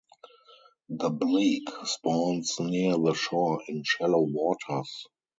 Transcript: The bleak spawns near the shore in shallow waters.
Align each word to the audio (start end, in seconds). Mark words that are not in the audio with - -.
The 0.89 1.11
bleak 1.11 1.69
spawns 1.85 2.59
near 2.59 2.97
the 2.97 3.13
shore 3.13 3.61
in 3.67 3.83
shallow 3.85 4.23
waters. 4.23 5.05